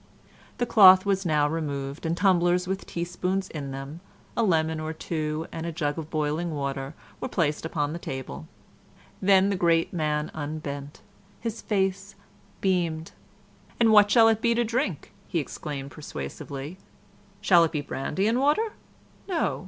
[0.57, 3.99] The cloth was now removed and tumblers with teaspoons in them,
[4.35, 8.47] a lemon or two and a jug of boiling water were placed upon the table.
[9.21, 11.01] Then the great man unbent.
[11.39, 12.15] His face
[12.61, 13.11] beamed.
[13.79, 16.79] "And what shall it be to drink?" he exclaimed persuasively.
[17.39, 18.73] "Shall it be brandy and water?
[19.27, 19.59] No.